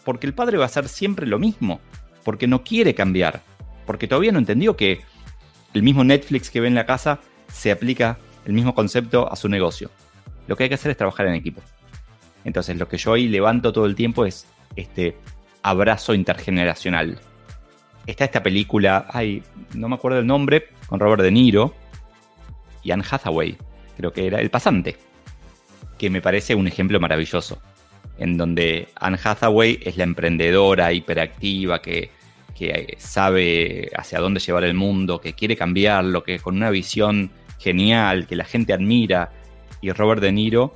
Porque 0.04 0.28
el 0.28 0.34
padre 0.34 0.58
va 0.58 0.64
a 0.64 0.66
hacer 0.66 0.88
siempre 0.88 1.26
lo 1.26 1.38
mismo, 1.38 1.80
porque 2.24 2.46
no 2.46 2.64
quiere 2.64 2.94
cambiar, 2.94 3.42
porque 3.86 4.08
todavía 4.08 4.32
no 4.32 4.38
entendió 4.38 4.76
que 4.76 5.00
el 5.74 5.82
mismo 5.82 6.04
Netflix 6.04 6.50
que 6.50 6.60
ve 6.60 6.68
en 6.68 6.74
la 6.74 6.86
casa 6.86 7.20
se 7.48 7.70
aplica 7.70 8.18
el 8.44 8.52
mismo 8.52 8.74
concepto 8.74 9.30
a 9.30 9.36
su 9.36 9.48
negocio. 9.48 9.90
Lo 10.46 10.56
que 10.56 10.64
hay 10.64 10.68
que 10.68 10.74
hacer 10.74 10.90
es 10.90 10.96
trabajar 10.96 11.26
en 11.26 11.34
equipo. 11.34 11.60
Entonces 12.44 12.76
lo 12.78 12.88
que 12.88 12.98
yo 12.98 13.14
ahí 13.14 13.28
levanto 13.28 13.72
todo 13.72 13.86
el 13.86 13.94
tiempo 13.94 14.26
es 14.26 14.46
este 14.76 15.16
abrazo 15.62 16.14
intergeneracional. 16.14 17.18
Está 18.06 18.26
esta 18.26 18.42
película, 18.42 19.06
ay, 19.10 19.42
no 19.74 19.88
me 19.88 19.94
acuerdo 19.94 20.18
el 20.18 20.26
nombre, 20.26 20.68
con 20.86 21.00
Robert 21.00 21.22
De 21.22 21.30
Niro 21.30 21.74
y 22.82 22.90
Anne 22.90 23.04
Hathaway, 23.10 23.56
creo 23.96 24.12
que 24.12 24.26
era 24.26 24.40
El 24.40 24.50
Pasante, 24.50 24.98
que 25.96 26.10
me 26.10 26.20
parece 26.20 26.54
un 26.54 26.68
ejemplo 26.68 27.00
maravilloso, 27.00 27.62
en 28.18 28.36
donde 28.36 28.88
Anne 28.96 29.18
Hathaway 29.22 29.80
es 29.82 29.96
la 29.96 30.04
emprendedora 30.04 30.92
hiperactiva 30.92 31.80
que 31.80 32.10
que 32.54 32.96
sabe 32.98 33.90
hacia 33.96 34.20
dónde 34.20 34.40
llevar 34.40 34.64
el 34.64 34.74
mundo, 34.74 35.20
que 35.20 35.34
quiere 35.34 35.56
cambiarlo, 35.56 36.22
que 36.22 36.38
con 36.38 36.56
una 36.56 36.70
visión 36.70 37.30
genial, 37.58 38.26
que 38.26 38.36
la 38.36 38.44
gente 38.44 38.72
admira. 38.72 39.32
Y 39.80 39.90
Robert 39.92 40.22
De 40.22 40.32
Niro 40.32 40.74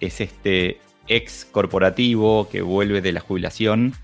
es 0.00 0.20
este 0.20 0.80
ex 1.08 1.44
corporativo 1.44 2.48
que 2.48 2.62
vuelve 2.62 3.00
de 3.00 3.12
la 3.12 3.20
jubilación 3.20 3.94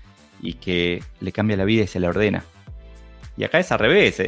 y 0.41 0.53
que 0.53 1.03
le 1.19 1.31
cambia 1.31 1.57
la 1.57 1.65
vida 1.65 1.83
y 1.83 1.87
se 1.87 1.99
la 1.99 2.09
ordena. 2.09 2.43
Y 3.37 3.43
acá 3.43 3.59
es 3.59 3.71
al 3.71 3.79
revés, 3.79 4.21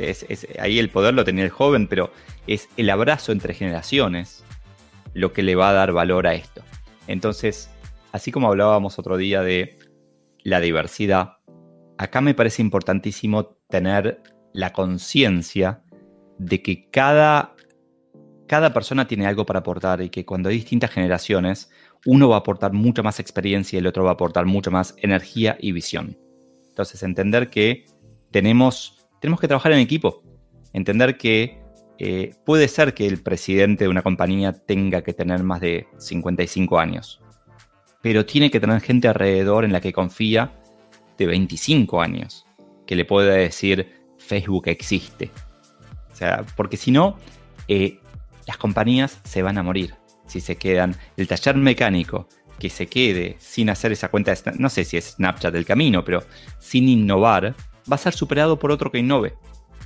ahí 0.60 0.77
el 0.77 0.89
poder 0.89 1.15
lo 1.15 1.25
tenía 1.25 1.43
el 1.43 1.50
joven, 1.50 1.88
pero 1.88 2.12
es 2.46 2.69
el 2.77 2.89
abrazo 2.89 3.31
entre 3.31 3.53
generaciones 3.55 4.43
lo 5.13 5.34
que 5.34 5.41
le 5.41 5.55
va 5.55 5.69
a 5.69 5.74
dar 5.74 5.91
valor 5.91 6.27
a 6.27 6.36
esto. 6.36 6.63
Entonces, 7.08 7.72
así 8.12 8.31
como 8.31 8.48
hablábamos 8.48 9.00
otro 9.00 9.17
día 9.17 9.41
de 9.41 9.77
la 10.43 10.60
diversidad, 10.60 11.38
acá 11.99 12.21
me 12.21 12.33
parece 12.33 12.61
importantísimo 12.61 13.57
tener 13.67 14.23
la 14.53 14.71
conciencia 14.71 15.83
de 16.37 16.61
que 16.61 16.89
cada, 16.89 17.55
cada 18.47 18.73
persona 18.73 19.05
tiene 19.05 19.27
algo 19.27 19.45
para 19.45 19.59
aportar 19.59 20.01
y 20.01 20.09
que 20.09 20.25
cuando 20.25 20.47
hay 20.47 20.55
distintas 20.55 20.91
generaciones, 20.91 21.69
uno 22.05 22.29
va 22.29 22.37
a 22.37 22.39
aportar 22.39 22.71
mucha 22.71 23.03
más 23.03 23.19
experiencia 23.19 23.75
y 23.75 23.81
el 23.81 23.87
otro 23.87 24.05
va 24.05 24.11
a 24.11 24.13
aportar 24.13 24.45
mucha 24.45 24.71
más 24.71 24.95
energía 24.97 25.57
y 25.59 25.73
visión. 25.73 26.17
Entonces, 26.69 27.03
entender 27.03 27.49
que 27.49 27.85
tenemos, 28.31 29.09
tenemos 29.19 29.41
que 29.41 29.49
trabajar 29.49 29.73
en 29.73 29.79
equipo. 29.79 30.23
Entender 30.71 31.17
que 31.17 31.61
eh, 31.97 32.33
puede 32.45 32.69
ser 32.69 32.93
que 32.93 33.07
el 33.07 33.21
presidente 33.21 33.83
de 33.83 33.89
una 33.89 34.03
compañía 34.03 34.53
tenga 34.53 35.01
que 35.01 35.11
tener 35.11 35.43
más 35.43 35.59
de 35.59 35.85
55 35.97 36.79
años, 36.79 37.21
pero 38.01 38.25
tiene 38.25 38.49
que 38.49 38.61
tener 38.61 38.79
gente 38.79 39.09
alrededor 39.09 39.65
en 39.65 39.73
la 39.73 39.81
que 39.81 39.91
confía 39.91 40.53
de 41.19 41.27
25 41.27 42.01
años 42.01 42.45
que 42.88 42.95
le 42.95 43.05
pueda 43.05 43.33
decir 43.33 43.91
Facebook 44.17 44.67
existe. 44.67 45.29
O 46.11 46.15
sea, 46.15 46.45
porque 46.55 46.77
si 46.77 46.91
no, 46.91 47.17
eh, 47.67 47.99
las 48.47 48.57
compañías 48.57 49.19
se 49.23 49.43
van 49.43 49.57
a 49.59 49.63
morir 49.63 49.93
si 50.25 50.41
se 50.41 50.55
quedan. 50.57 50.95
El 51.17 51.27
taller 51.27 51.55
mecánico 51.55 52.27
que 52.57 52.69
se 52.69 52.88
quede 52.88 53.35
sin 53.39 53.69
hacer 53.69 53.91
esa 53.91 54.09
cuenta, 54.09 54.33
de, 54.33 54.53
no 54.57 54.69
sé 54.69 54.83
si 54.85 54.97
es 54.97 55.11
Snapchat 55.11 55.53
del 55.53 55.65
camino, 55.65 56.03
pero 56.03 56.23
sin 56.57 56.89
innovar, 56.89 57.55
va 57.91 57.95
a 57.95 57.99
ser 57.99 58.13
superado 58.13 58.57
por 58.57 58.71
otro 58.71 58.91
que 58.91 58.99
innove. 58.99 59.35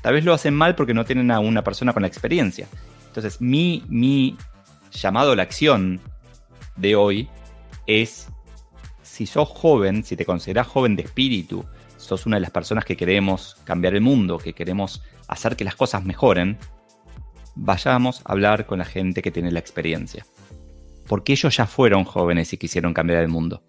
Tal 0.02 0.14
vez 0.14 0.26
lo 0.26 0.34
hacen 0.34 0.54
mal 0.54 0.76
porque 0.76 0.94
no 0.94 1.06
tienen 1.06 1.32
a 1.32 1.40
una 1.40 1.64
persona 1.64 1.94
con 1.94 2.02
la 2.02 2.08
experiencia. 2.08 2.68
Entonces, 3.08 3.40
mi, 3.42 3.84
mi 3.88 4.38
llamado 4.92 5.32
a 5.32 5.36
la 5.36 5.44
acción 5.44 6.02
de 6.76 6.96
hoy 6.96 7.30
es 7.88 8.28
si 9.14 9.28
sos 9.28 9.48
joven, 9.48 10.04
si 10.04 10.18
te 10.18 10.26
considerás 10.26 10.66
joven 10.66 10.96
de 10.96 11.04
espíritu, 11.04 11.64
sos 11.98 12.26
una 12.26 12.38
de 12.38 12.42
las 12.42 12.50
personas 12.50 12.84
que 12.84 12.98
queremos 12.98 13.58
cambiar 13.64 13.94
el 13.94 14.02
mundo, 14.02 14.40
que 14.40 14.54
queremos 14.54 15.04
hacer 15.28 15.56
que 15.56 15.64
las 15.64 15.76
cosas 15.76 16.04
mejoren, 16.04 16.58
vayamos 17.54 18.22
a 18.26 18.32
hablar 18.32 18.66
con 18.66 18.80
la 18.80 18.86
gente 18.86 19.22
que 19.22 19.30
tiene 19.30 19.52
la 19.52 19.60
experiencia. 19.60 20.26
Porque 21.08 21.34
ellos 21.34 21.56
ya 21.56 21.68
fueron 21.68 22.06
jóvenes 22.06 22.54
y 22.54 22.58
quisieron 22.58 22.96
cambiar 22.96 23.22
el 23.22 23.30
mundo. 23.30 23.62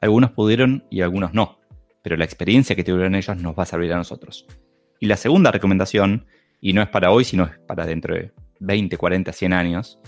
Algunos 0.00 0.30
pudieron 0.30 0.84
y 0.90 1.00
algunos 1.00 1.34
no, 1.34 1.58
pero 2.00 2.16
la 2.16 2.24
experiencia 2.24 2.76
que 2.76 2.84
tuvieron 2.84 3.16
ellos 3.16 3.36
nos 3.36 3.58
va 3.58 3.64
a 3.64 3.66
servir 3.66 3.92
a 3.92 3.96
nosotros. 3.96 4.46
Y 5.00 5.06
la 5.06 5.16
segunda 5.16 5.50
recomendación, 5.50 6.26
y 6.60 6.72
no 6.72 6.82
es 6.82 6.88
para 6.88 7.10
hoy, 7.10 7.24
sino 7.24 7.46
es 7.46 7.58
para 7.66 7.84
dentro 7.84 8.14
de 8.14 8.30
20, 8.60 8.96
40, 8.96 9.32
100 9.32 9.52
años, 9.54 9.98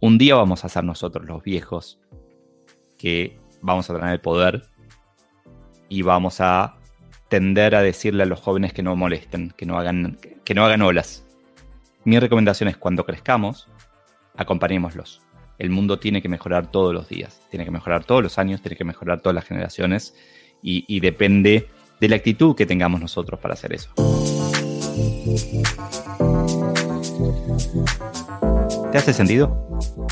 un 0.00 0.16
día 0.16 0.34
vamos 0.34 0.64
a 0.64 0.70
ser 0.70 0.84
nosotros 0.84 1.26
los 1.26 1.42
viejos 1.42 2.00
que 2.96 3.37
vamos 3.60 3.88
a 3.90 3.94
tener 3.94 4.10
el 4.10 4.20
poder 4.20 4.64
y 5.88 6.02
vamos 6.02 6.40
a 6.40 6.76
tender 7.28 7.74
a 7.74 7.82
decirle 7.82 8.22
a 8.22 8.26
los 8.26 8.40
jóvenes 8.40 8.72
que 8.72 8.82
no 8.82 8.96
molesten, 8.96 9.52
que 9.56 9.66
no 9.66 9.78
hagan, 9.78 10.18
que 10.44 10.54
no 10.54 10.64
hagan 10.64 10.82
olas. 10.82 11.26
Mi 12.04 12.18
recomendación 12.18 12.68
es 12.68 12.76
cuando 12.76 13.04
crezcamos, 13.04 13.68
acompañémoslos. 14.36 15.22
El 15.58 15.70
mundo 15.70 15.98
tiene 15.98 16.22
que 16.22 16.28
mejorar 16.28 16.70
todos 16.70 16.94
los 16.94 17.08
días, 17.08 17.42
tiene 17.50 17.64
que 17.64 17.70
mejorar 17.70 18.04
todos 18.04 18.22
los 18.22 18.38
años, 18.38 18.62
tiene 18.62 18.76
que 18.76 18.84
mejorar 18.84 19.20
todas 19.20 19.34
las 19.34 19.44
generaciones 19.44 20.14
y, 20.62 20.84
y 20.86 21.00
depende 21.00 21.68
de 22.00 22.08
la 22.08 22.16
actitud 22.16 22.54
que 22.54 22.64
tengamos 22.64 23.00
nosotros 23.00 23.40
para 23.40 23.54
hacer 23.54 23.72
eso. 23.74 23.90
¿Te 28.92 28.98
hace 28.98 29.12
sentido? 29.12 29.68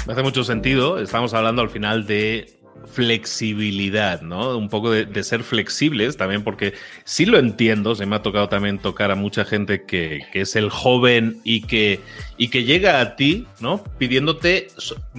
Me 0.06 0.12
hace 0.12 0.22
mucho 0.22 0.44
sentido. 0.44 0.98
Estamos 0.98 1.32
hablando 1.32 1.62
al 1.62 1.70
final 1.70 2.06
de 2.06 2.60
flexibilidad, 2.86 4.22
¿no? 4.22 4.56
Un 4.56 4.68
poco 4.68 4.90
de, 4.90 5.22
ser 5.22 5.42
flexibles 5.42 6.16
también, 6.16 6.42
porque 6.42 6.74
sí 7.04 7.26
lo 7.26 7.38
entiendo, 7.38 7.94
se 7.94 8.06
me 8.06 8.16
ha 8.16 8.22
tocado 8.22 8.48
también 8.48 8.78
tocar 8.78 9.10
a 9.10 9.14
mucha 9.14 9.44
gente 9.44 9.84
que, 9.84 10.22
que 10.32 10.42
es 10.42 10.56
el 10.56 10.70
joven 10.70 11.40
y 11.44 11.62
que, 11.62 12.00
y 12.36 12.48
que 12.48 12.64
llega 12.64 13.00
a 13.00 13.16
ti, 13.16 13.46
¿no? 13.60 13.84
Pidiéndote 13.98 14.68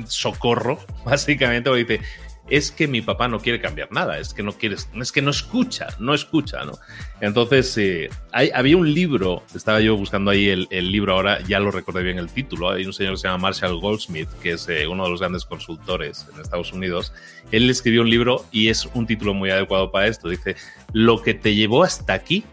socorro, 0.08 0.80
básicamente, 1.06 1.70
porque 1.70 1.86
dice, 1.86 2.06
es 2.50 2.72
que 2.72 2.88
mi 2.88 3.02
papá 3.02 3.28
no 3.28 3.40
quiere 3.40 3.60
cambiar 3.60 3.92
nada, 3.92 4.20
es 4.20 4.34
que 4.34 4.44
no 4.44 4.54
quiere, 4.54 4.76
es 4.76 5.12
que 5.12 5.22
no 5.22 5.32
escucha, 5.32 5.88
no 6.00 6.14
escucha, 6.14 6.64
¿no? 6.66 6.74
Entonces, 7.20 7.78
eh, 7.78 8.10
había 8.32 8.78
un 8.78 8.94
libro, 8.94 9.44
estaba 9.54 9.82
yo 9.82 9.98
buscando 9.98 10.32
ahí 10.32 10.48
el, 10.48 10.92
libro 10.92 11.14
ahora, 11.14 11.42
ya 11.42 11.60
lo 11.60 11.72
recordé 11.72 12.04
bien 12.04 12.18
el 12.20 12.30
título, 12.30 12.70
hay 12.70 12.86
un 12.86 12.94
señor 12.94 13.14
que 13.14 13.18
se 13.20 13.28
llama 13.28 13.50
Marshall 13.50 13.80
Goldsmith, 13.80 14.30
que 14.42 14.52
es 14.52 14.68
eh, 14.70 14.88
uno 14.88 15.04
de 15.04 15.10
los 15.10 15.20
grandes 15.20 15.46
consultores 15.46 16.28
en 16.34 16.42
Estados 16.42 16.72
Unidos, 16.72 17.14
él 17.52 17.70
escribió 17.70 18.02
un 18.02 18.10
libro 18.10 18.46
y 18.52 18.70
es 18.70 18.86
un 18.94 19.06
título 19.06 19.34
muy 19.34 19.50
adecuado 19.50 19.92
para 19.92 20.08
esto, 20.08 20.30
dice, 20.30 20.56
lo 20.94 21.22
que 21.22 21.34
te 21.34 21.56
llevó 21.56 21.84
hasta 21.84 22.14
aquí 22.14 22.44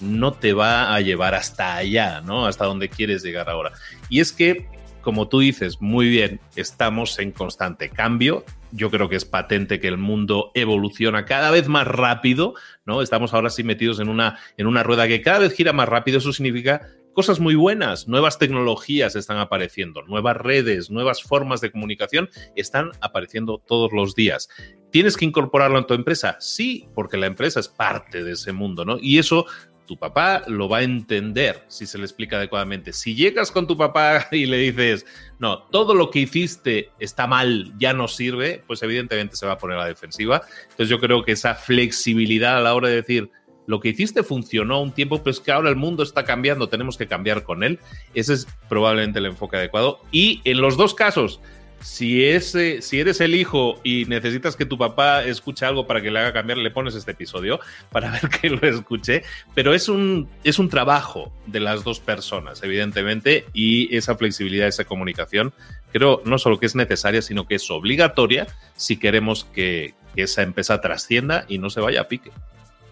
no 0.00 0.32
te 0.32 0.52
va 0.52 0.94
a 0.94 1.00
llevar 1.00 1.34
hasta 1.34 1.76
allá, 1.76 2.22
¿no? 2.22 2.46
Hasta 2.46 2.64
donde 2.64 2.88
quieres 2.88 3.22
llegar 3.22 3.50
ahora. 3.50 3.72
Y 4.08 4.20
es 4.20 4.32
que 4.32 4.66
como 5.00 5.28
tú 5.28 5.40
dices 5.40 5.80
muy 5.80 6.08
bien, 6.08 6.40
estamos 6.56 7.18
en 7.18 7.32
constante 7.32 7.88
cambio. 7.88 8.44
Yo 8.72 8.90
creo 8.90 9.08
que 9.08 9.16
es 9.16 9.24
patente 9.24 9.80
que 9.80 9.88
el 9.88 9.98
mundo 9.98 10.50
evoluciona 10.54 11.24
cada 11.24 11.50
vez 11.50 11.68
más 11.68 11.86
rápido, 11.86 12.54
¿no? 12.84 13.02
Estamos 13.02 13.34
ahora 13.34 13.50
sí 13.50 13.64
metidos 13.64 14.00
en 14.00 14.08
una, 14.08 14.38
en 14.56 14.66
una 14.66 14.82
rueda 14.82 15.08
que 15.08 15.22
cada 15.22 15.40
vez 15.40 15.54
gira 15.54 15.72
más 15.72 15.88
rápido. 15.88 16.18
Eso 16.18 16.32
significa 16.32 16.88
cosas 17.12 17.40
muy 17.40 17.54
buenas, 17.54 18.08
nuevas 18.08 18.38
tecnologías 18.38 19.16
están 19.16 19.38
apareciendo, 19.38 20.02
nuevas 20.02 20.36
redes, 20.36 20.90
nuevas 20.90 21.22
formas 21.22 21.60
de 21.60 21.70
comunicación 21.70 22.30
están 22.54 22.92
apareciendo 23.00 23.58
todos 23.58 23.92
los 23.92 24.14
días. 24.14 24.48
¿Tienes 24.90 25.16
que 25.16 25.24
incorporarlo 25.24 25.78
en 25.78 25.86
tu 25.86 25.94
empresa? 25.94 26.36
Sí, 26.40 26.88
porque 26.94 27.16
la 27.16 27.26
empresa 27.26 27.60
es 27.60 27.68
parte 27.68 28.24
de 28.24 28.32
ese 28.32 28.52
mundo, 28.52 28.84
¿no? 28.84 28.98
Y 29.00 29.18
eso 29.18 29.46
tu 29.90 29.96
papá 29.96 30.44
lo 30.46 30.68
va 30.68 30.78
a 30.78 30.82
entender 30.84 31.64
si 31.66 31.84
se 31.84 31.98
le 31.98 32.04
explica 32.04 32.36
adecuadamente. 32.36 32.92
Si 32.92 33.16
llegas 33.16 33.50
con 33.50 33.66
tu 33.66 33.76
papá 33.76 34.28
y 34.30 34.46
le 34.46 34.56
dices, 34.58 35.04
no, 35.40 35.64
todo 35.64 35.96
lo 35.96 36.12
que 36.12 36.20
hiciste 36.20 36.90
está 37.00 37.26
mal, 37.26 37.72
ya 37.76 37.92
no 37.92 38.06
sirve, 38.06 38.62
pues 38.68 38.84
evidentemente 38.84 39.34
se 39.34 39.46
va 39.46 39.54
a 39.54 39.58
poner 39.58 39.78
a 39.78 39.80
la 39.80 39.86
defensiva. 39.88 40.42
Entonces 40.62 40.88
yo 40.88 41.00
creo 41.00 41.24
que 41.24 41.32
esa 41.32 41.56
flexibilidad 41.56 42.58
a 42.58 42.60
la 42.60 42.72
hora 42.72 42.86
de 42.86 42.94
decir, 42.94 43.32
lo 43.66 43.80
que 43.80 43.88
hiciste 43.88 44.22
funcionó 44.22 44.80
un 44.80 44.92
tiempo, 44.92 45.18
pero 45.18 45.32
es 45.32 45.40
que 45.40 45.50
ahora 45.50 45.70
el 45.70 45.76
mundo 45.76 46.04
está 46.04 46.24
cambiando, 46.24 46.68
tenemos 46.68 46.96
que 46.96 47.08
cambiar 47.08 47.42
con 47.42 47.64
él. 47.64 47.80
Ese 48.14 48.34
es 48.34 48.46
probablemente 48.68 49.18
el 49.18 49.26
enfoque 49.26 49.56
adecuado. 49.56 50.02
Y 50.12 50.40
en 50.44 50.60
los 50.60 50.76
dos 50.76 50.94
casos, 50.94 51.40
si, 51.80 52.24
ese, 52.24 52.82
si 52.82 53.00
eres 53.00 53.20
el 53.20 53.34
hijo 53.34 53.80
y 53.82 54.04
necesitas 54.04 54.54
que 54.54 54.66
tu 54.66 54.76
papá 54.76 55.24
escuche 55.24 55.64
algo 55.64 55.86
para 55.86 56.02
que 56.02 56.10
le 56.10 56.18
haga 56.18 56.32
cambiar, 56.32 56.58
le 56.58 56.70
pones 56.70 56.94
este 56.94 57.12
episodio 57.12 57.58
para 57.90 58.10
ver 58.10 58.28
que 58.28 58.50
lo 58.50 58.66
escuche. 58.66 59.22
Pero 59.54 59.74
es 59.74 59.88
un, 59.88 60.28
es 60.44 60.58
un 60.58 60.68
trabajo 60.68 61.32
de 61.46 61.60
las 61.60 61.82
dos 61.82 62.00
personas, 62.00 62.62
evidentemente, 62.62 63.46
y 63.54 63.94
esa 63.96 64.16
flexibilidad, 64.16 64.68
esa 64.68 64.84
comunicación, 64.84 65.52
creo 65.92 66.22
no 66.24 66.38
solo 66.38 66.60
que 66.60 66.66
es 66.66 66.74
necesaria, 66.74 67.22
sino 67.22 67.46
que 67.46 67.56
es 67.56 67.70
obligatoria 67.70 68.46
si 68.76 68.96
queremos 68.96 69.44
que, 69.44 69.94
esa 70.16 70.42
empresa 70.42 70.80
trascienda 70.80 71.44
y 71.48 71.58
no 71.58 71.70
se 71.70 71.80
vaya 71.80 72.02
a 72.02 72.08
pique. 72.08 72.32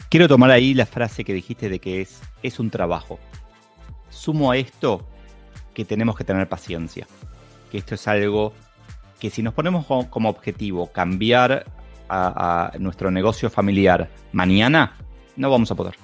Quiero 0.08 0.28
tomar 0.28 0.52
ahí 0.52 0.72
la 0.72 0.86
frase 0.86 1.24
que 1.24 1.34
dijiste 1.34 1.68
de 1.68 1.80
que 1.80 2.00
es, 2.00 2.22
es 2.44 2.60
un 2.60 2.70
trabajo. 2.70 3.18
Sumo 4.08 4.52
a 4.52 4.56
esto 4.56 5.06
que 5.74 5.84
tenemos 5.84 6.16
que 6.16 6.24
tener 6.24 6.48
paciencia, 6.48 7.06
que 7.70 7.78
esto 7.78 7.96
es 7.96 8.06
algo 8.06 8.54
que 9.18 9.30
si 9.30 9.42
nos 9.42 9.54
ponemos 9.54 9.86
como 10.10 10.28
objetivo 10.28 10.92
cambiar 10.92 11.66
a, 12.08 12.72
nuestro 12.78 13.10
negocio 13.10 13.50
familiar 13.50 14.08
mañana, 14.32 14.96
no 15.36 15.50
vamos 15.50 15.70
a 15.70 15.74
poder. 15.74 15.94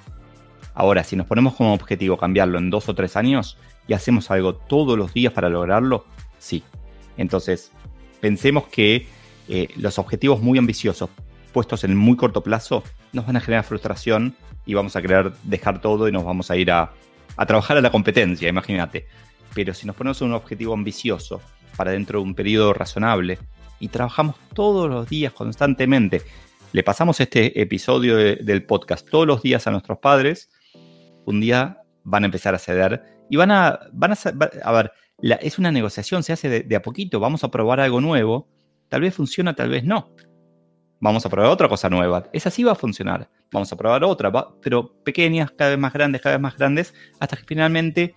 Ahora, 0.75 1.05
si 1.05 1.17
nos 1.17 1.27
ponemos 1.27 1.55
como 1.55 1.73
objetivo 1.73 2.17
cambiarlo 2.17 2.59
en 2.59 2.71
dos 2.71 2.89
o 2.89 2.95
tres 2.95 3.17
años 3.17 3.57
y 3.87 3.93
hacemos 3.93 4.31
algo 4.31 4.55
todos 4.55 4.99
los 4.99 5.15
días 5.15 5.33
para 5.33 5.49
lograrlo, 5.49 6.05
sí. 6.39 6.63
Entonces, 7.17 7.71
pensemos 8.21 8.67
que 8.67 9.07
eh, 9.49 9.69
los 9.77 9.99
objetivos 9.99 10.41
muy 10.41 10.59
ambiciosos 10.59 11.11
puestos 11.53 11.85
en 11.85 11.97
muy 11.97 12.17
corto 12.17 12.43
plazo 12.43 12.83
nos 13.13 13.27
van 13.27 13.37
a 13.37 13.41
generar 13.41 13.65
frustración 13.65 14.35
y 14.67 14.75
vamos 14.75 14.97
a 14.97 15.03
querer 15.03 15.33
dejar 15.45 15.81
todo 15.81 16.09
y 16.09 16.13
nos 16.13 16.25
vamos 16.25 16.51
a 16.51 16.57
ir 16.57 16.73
a, 16.73 16.93
a 17.37 17.47
trabajar 17.47 17.77
a 17.77 17.81
la 17.81 17.93
competencia, 17.93 18.49
imagínate. 18.49 19.07
Pero 19.55 19.73
si 19.73 19.87
nos 19.87 19.95
ponemos 19.95 20.21
un 20.23 20.33
objetivo 20.33 20.75
ambicioso 20.75 21.41
para 21.77 21.93
dentro 21.93 22.21
de 22.21 22.25
un 22.25 22.35
periodo 22.35 22.73
razonable. 22.73 23.39
Y 23.81 23.89
trabajamos 23.89 24.37
todos 24.55 24.89
los 24.89 25.09
días 25.09 25.33
constantemente. 25.33 26.23
Le 26.73 26.83
pasamos 26.83 27.21
este 27.21 27.61
episodio 27.61 28.17
del 28.17 28.65
podcast 28.65 29.09
todos 29.09 29.27
los 29.27 29.43
días 29.43 29.67
a 29.67 29.71
nuestros 29.71 29.99
padres, 29.99 30.51
un 31.25 31.41
día 31.41 31.79
van 32.03 32.25
a 32.25 32.27
empezar 32.27 32.55
a 32.55 32.59
ceder 32.59 33.03
y 33.31 33.37
van 33.37 33.51
a, 33.51 33.79
van 33.93 34.13
a, 34.13 34.17
a 34.65 34.73
ver, 34.73 34.93
es 35.41 35.59
una 35.59 35.71
negociación, 35.71 36.23
se 36.23 36.33
hace 36.33 36.65
de, 36.65 36.77
a 36.77 36.83
poquito, 36.83 37.21
vamos 37.21 37.45
a 37.45 37.51
probar 37.51 37.81
algo 37.81 38.01
nuevo, 38.01 38.49
tal 38.89 39.03
vez 39.03 39.15
funciona, 39.15 39.55
tal 39.55 39.71
vez 39.71 39.85
no. 39.85 40.15
Vamos 41.01 41.25
a 41.27 41.29
probar 41.29 41.51
otra 41.51 41.69
cosa 41.69 41.89
nueva, 41.91 42.29
esa 42.33 42.51
sí 42.51 42.63
va 42.65 42.73
a 42.73 42.77
funcionar, 42.77 43.31
vamos 43.53 43.73
a 43.73 43.77
probar 43.77 44.03
otra, 44.05 44.33
pero 44.61 44.97
pequeñas, 45.05 45.51
cada 45.53 45.71
vez 45.71 45.79
más 45.79 45.93
grandes, 45.93 46.23
cada 46.23 46.37
vez 46.37 46.43
más 46.43 46.57
grandes, 46.57 46.95
hasta 47.21 47.37
que 47.37 47.45
finalmente 47.45 48.15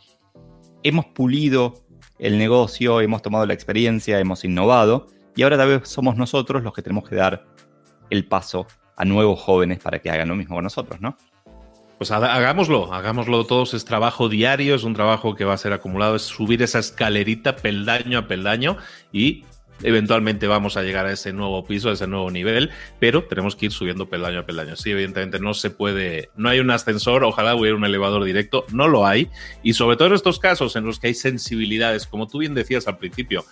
hemos 0.83 1.05
pulido 1.07 1.85
el 2.19 2.37
negocio, 2.37 3.01
hemos 3.01 3.21
tomado 3.21 3.45
la 3.45 3.53
experiencia, 3.53 4.19
hemos 4.19 4.43
innovado 4.43 5.07
y 5.35 5.43
ahora 5.43 5.57
tal 5.57 5.69
vez 5.69 5.89
somos 5.89 6.15
nosotros 6.17 6.63
los 6.63 6.73
que 6.73 6.81
tenemos 6.81 7.07
que 7.07 7.15
dar 7.15 7.45
el 8.09 8.25
paso 8.25 8.67
a 8.95 9.05
nuevos 9.05 9.39
jóvenes 9.39 9.79
para 9.79 9.99
que 9.99 10.09
hagan 10.09 10.29
lo 10.29 10.35
mismo 10.35 10.55
con 10.55 10.63
nosotros, 10.63 10.99
¿no? 10.99 11.17
Pues 11.97 12.11
hagámoslo, 12.11 12.93
hagámoslo 12.93 13.45
todos, 13.45 13.73
es 13.73 13.83
trabajo 13.83 14.29
diario, 14.29 14.75
es 14.75 14.83
un 14.83 14.93
trabajo 14.93 15.35
que 15.35 15.45
va 15.45 15.53
a 15.53 15.57
ser 15.57 15.73
acumulado, 15.73 16.15
es 16.15 16.21
subir 16.23 16.61
esa 16.61 16.77
escalerita 16.77 17.55
peldaño 17.55 18.19
a 18.19 18.27
peldaño 18.27 18.77
y 19.11 19.45
eventualmente 19.83 20.47
vamos 20.47 20.77
a 20.77 20.83
llegar 20.83 21.05
a 21.05 21.11
ese 21.11 21.33
nuevo 21.33 21.63
piso, 21.65 21.89
a 21.89 21.93
ese 21.93 22.07
nuevo 22.07 22.31
nivel, 22.31 22.71
pero 22.99 23.23
tenemos 23.23 23.55
que 23.55 23.67
ir 23.67 23.71
subiendo 23.71 24.07
peldaño 24.07 24.39
a 24.39 24.45
peldaño. 24.45 24.75
Sí, 24.75 24.91
evidentemente 24.91 25.39
no 25.39 25.53
se 25.53 25.69
puede, 25.69 26.29
no 26.35 26.49
hay 26.49 26.59
un 26.59 26.71
ascensor, 26.71 27.23
ojalá 27.23 27.55
hubiera 27.55 27.75
un 27.75 27.85
elevador 27.85 28.23
directo, 28.23 28.65
no 28.71 28.87
lo 28.87 29.05
hay, 29.05 29.29
y 29.63 29.73
sobre 29.73 29.97
todo 29.97 30.09
en 30.09 30.13
estos 30.15 30.39
casos 30.39 30.75
en 30.75 30.85
los 30.85 30.99
que 30.99 31.07
hay 31.07 31.13
sensibilidades, 31.13 32.07
como 32.07 32.27
tú 32.27 32.39
bien 32.39 32.53
decías 32.53 32.87
al 32.87 32.97
principio, 32.97 33.45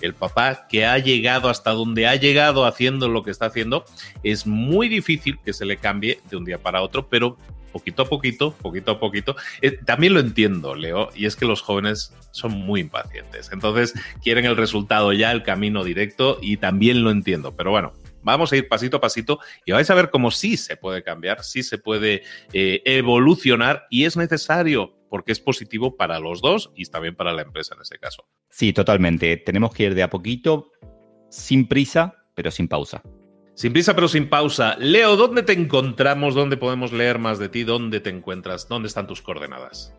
el 0.00 0.14
papá 0.14 0.66
que 0.68 0.86
ha 0.86 0.98
llegado 0.98 1.48
hasta 1.48 1.72
donde 1.72 2.06
ha 2.06 2.16
llegado 2.16 2.64
haciendo 2.64 3.08
lo 3.08 3.22
que 3.22 3.30
está 3.30 3.46
haciendo, 3.46 3.84
es 4.22 4.46
muy 4.46 4.88
difícil 4.88 5.38
que 5.44 5.52
se 5.52 5.66
le 5.66 5.76
cambie 5.76 6.20
de 6.30 6.36
un 6.36 6.44
día 6.44 6.58
para 6.58 6.82
otro, 6.82 7.06
pero 7.08 7.36
poquito 7.72 8.02
a 8.02 8.08
poquito, 8.08 8.52
poquito 8.52 8.92
a 8.92 9.00
poquito. 9.00 9.36
Eh, 9.62 9.78
también 9.84 10.14
lo 10.14 10.20
entiendo, 10.20 10.74
Leo, 10.74 11.10
y 11.14 11.26
es 11.26 11.36
que 11.36 11.46
los 11.46 11.62
jóvenes 11.62 12.14
son 12.32 12.52
muy 12.52 12.80
impacientes. 12.80 13.50
Entonces 13.52 13.94
quieren 14.22 14.44
el 14.44 14.56
resultado 14.56 15.12
ya, 15.12 15.32
el 15.32 15.42
camino 15.42 15.84
directo, 15.84 16.38
y 16.40 16.56
también 16.56 17.02
lo 17.04 17.10
entiendo. 17.10 17.56
Pero 17.56 17.70
bueno, 17.70 17.92
vamos 18.22 18.52
a 18.52 18.56
ir 18.56 18.68
pasito 18.68 18.98
a 18.98 19.00
pasito 19.00 19.40
y 19.64 19.72
vais 19.72 19.88
a 19.90 19.94
ver 19.94 20.10
cómo 20.10 20.30
sí 20.30 20.56
se 20.56 20.76
puede 20.76 21.02
cambiar, 21.02 21.44
sí 21.44 21.62
se 21.62 21.78
puede 21.78 22.22
eh, 22.52 22.82
evolucionar 22.84 23.86
y 23.90 24.04
es 24.04 24.16
necesario 24.16 24.96
porque 25.08 25.32
es 25.32 25.40
positivo 25.40 25.96
para 25.96 26.20
los 26.20 26.40
dos 26.40 26.70
y 26.76 26.86
también 26.86 27.16
para 27.16 27.32
la 27.32 27.42
empresa 27.42 27.74
en 27.74 27.82
ese 27.82 27.98
caso. 27.98 28.28
Sí, 28.48 28.72
totalmente. 28.72 29.36
Tenemos 29.38 29.72
que 29.72 29.84
ir 29.84 29.94
de 29.94 30.04
a 30.04 30.10
poquito, 30.10 30.70
sin 31.30 31.66
prisa, 31.66 32.14
pero 32.34 32.50
sin 32.50 32.68
pausa. 32.68 33.02
Sin 33.60 33.74
prisa 33.74 33.94
pero 33.94 34.08
sin 34.08 34.26
pausa. 34.26 34.74
Leo, 34.78 35.16
¿dónde 35.16 35.42
te 35.42 35.52
encontramos? 35.52 36.34
¿Dónde 36.34 36.56
podemos 36.56 36.92
leer 36.94 37.18
más 37.18 37.38
de 37.38 37.50
ti? 37.50 37.62
¿Dónde 37.62 38.00
te 38.00 38.08
encuentras? 38.08 38.66
¿Dónde 38.68 38.88
están 38.88 39.06
tus 39.06 39.20
coordenadas? 39.20 39.92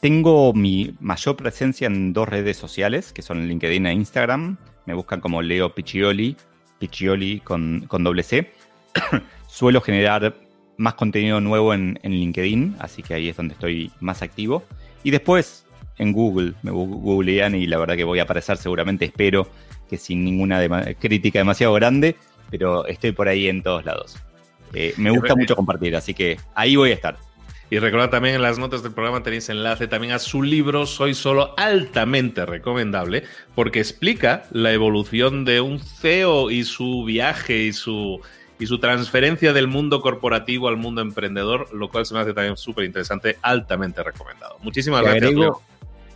Tengo 0.00 0.54
mi 0.54 0.94
mayor 1.00 1.36
presencia 1.36 1.86
en 1.86 2.14
dos 2.14 2.26
redes 2.26 2.56
sociales, 2.56 3.12
que 3.12 3.20
son 3.20 3.46
LinkedIn 3.46 3.84
e 3.84 3.92
Instagram. 3.92 4.56
Me 4.86 4.94
buscan 4.94 5.20
como 5.20 5.42
Leo 5.42 5.74
Piccioli, 5.74 6.34
Piccioli 6.78 7.40
con, 7.40 7.84
con 7.88 8.04
doble 8.04 8.22
C. 8.22 8.50
Suelo 9.48 9.82
generar 9.82 10.34
más 10.78 10.94
contenido 10.94 11.42
nuevo 11.42 11.74
en, 11.74 11.98
en, 12.04 12.12
LinkedIn, 12.12 12.76
así 12.78 13.02
que 13.02 13.12
ahí 13.12 13.28
es 13.28 13.36
donde 13.36 13.52
estoy 13.52 13.92
más 14.00 14.22
activo. 14.22 14.64
Y 15.02 15.10
después 15.10 15.66
en 15.98 16.14
Google, 16.14 16.54
me 16.62 16.70
googlean 16.70 17.54
y 17.54 17.66
la 17.66 17.76
verdad 17.76 17.96
que 17.96 18.04
voy 18.04 18.20
a 18.20 18.22
aparecer 18.22 18.56
seguramente, 18.56 19.04
espero 19.04 19.46
que 19.90 19.98
sin 19.98 20.24
ninguna 20.24 20.66
crítica 20.94 21.38
demasiado 21.38 21.74
grande, 21.74 22.16
pero 22.56 22.86
estoy 22.86 23.10
por 23.10 23.26
ahí 23.26 23.48
en 23.48 23.64
todos 23.64 23.84
lados. 23.84 24.16
Eh, 24.74 24.94
me 24.96 25.10
gusta 25.10 25.34
mucho 25.34 25.56
compartir, 25.56 25.96
así 25.96 26.14
que 26.14 26.38
ahí 26.54 26.76
voy 26.76 26.92
a 26.92 26.94
estar. 26.94 27.16
Y 27.68 27.80
recordad 27.80 28.10
también 28.10 28.36
en 28.36 28.42
las 28.42 28.60
notas 28.60 28.84
del 28.84 28.92
programa 28.92 29.24
tenéis 29.24 29.48
enlace 29.48 29.88
también 29.88 30.12
a 30.12 30.20
su 30.20 30.40
libro 30.40 30.86
Soy 30.86 31.14
Solo, 31.14 31.52
altamente 31.56 32.46
recomendable, 32.46 33.24
porque 33.56 33.80
explica 33.80 34.44
la 34.52 34.72
evolución 34.72 35.44
de 35.44 35.60
un 35.60 35.80
CEO 35.80 36.52
y 36.52 36.62
su 36.62 37.02
viaje 37.02 37.64
y 37.64 37.72
su, 37.72 38.20
y 38.60 38.66
su 38.66 38.78
transferencia 38.78 39.52
del 39.52 39.66
mundo 39.66 40.00
corporativo 40.00 40.68
al 40.68 40.76
mundo 40.76 41.00
emprendedor, 41.00 41.74
lo 41.74 41.88
cual 41.88 42.06
se 42.06 42.14
me 42.14 42.20
hace 42.20 42.34
también 42.34 42.56
súper 42.56 42.84
interesante, 42.84 43.36
altamente 43.42 44.00
recomendado. 44.04 44.58
Muchísimas 44.62 45.02
gracias. 45.02 45.32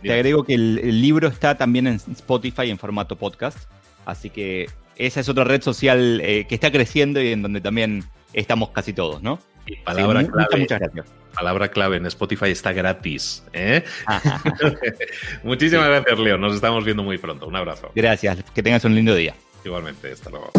Te 0.01 0.13
agrego 0.13 0.45
que 0.45 0.53
el, 0.53 0.79
el 0.81 1.01
libro 1.01 1.27
está 1.27 1.57
también 1.57 1.85
en 1.85 1.95
Spotify 1.95 2.69
en 2.69 2.77
formato 2.77 3.17
podcast, 3.17 3.69
así 4.05 4.29
que 4.29 4.69
esa 4.99 5.21
es 5.21 5.29
otra 5.29 5.45
red 5.45 5.61
social 5.61 6.21
eh, 6.21 6.45
que 6.47 6.55
está 6.55 6.71
creciendo 6.71 7.21
y 7.21 7.31
en 7.31 7.41
donde 7.41 7.61
también 7.61 8.03
estamos 8.33 8.69
casi 8.69 8.93
todos, 8.93 9.23
¿no? 9.23 9.39
palabra 9.83 10.25
clave. 10.25 10.57
Muchas, 10.57 10.79
gracias. 10.79 11.05
Palabra 11.33 11.67
clave 11.69 11.97
en 11.97 12.05
Spotify 12.07 12.49
está 12.49 12.73
gratis. 12.73 13.43
¿eh? 13.53 13.83
Muchísimas 15.43 15.87
gracias, 15.87 16.19
Leo. 16.19 16.37
Nos 16.37 16.55
estamos 16.55 16.83
viendo 16.83 17.03
muy 17.03 17.17
pronto. 17.19 17.47
Un 17.47 17.55
abrazo. 17.55 17.91
Gracias. 17.95 18.43
Que 18.53 18.63
tengas 18.63 18.83
un 18.83 18.95
lindo 18.95 19.13
día. 19.13 19.35
Igualmente. 19.63 20.11
Hasta 20.11 20.31
luego. 20.31 20.51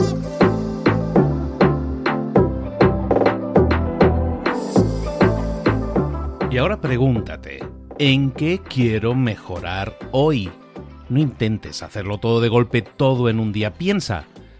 Y 6.53 6.59
ahora 6.59 6.81
pregúntate, 6.81 7.61
¿en 7.98 8.31
qué 8.33 8.61
quiero 8.68 9.14
mejorar 9.14 9.96
hoy? 10.12 10.50
No 11.09 11.18
intentes 11.18 11.83
hacerlo 11.83 12.18
todo 12.18 12.40
de 12.40 12.48
golpe, 12.48 12.83
todo 12.83 13.29
en 13.29 13.40
un 13.40 13.53
día. 13.53 13.74
Piensa, 13.74 14.24